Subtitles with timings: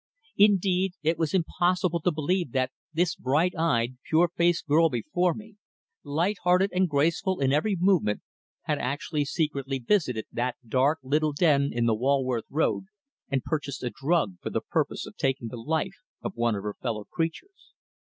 [0.39, 5.57] Indeed, it was impossible to believe that this bright eyed, pure faced girl before me,
[6.03, 8.21] light hearted, and graceful in every movement,
[8.63, 12.85] had actually secretly visited that dark little den in the Walworth Road
[13.29, 16.73] and purchased a drug for the purpose of taking the life of one of her
[16.81, 17.75] fellow creatures.